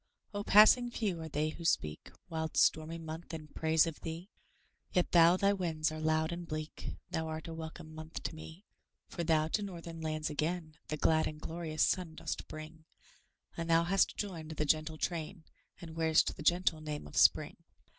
[0.33, 3.35] Ah, passing few are they who speak, Wild, stormy month!
[3.35, 4.31] in praise of thee;
[4.91, 8.65] Yet though thy winds are loud and bleak, Thou art a welcome month to me.
[9.09, 12.85] For thou, to northern lands, again The glad and glorious sun dost bring,
[13.55, 15.43] And thou hast joined the gentle train
[15.79, 17.57] And wear'st the gentle name of Spring.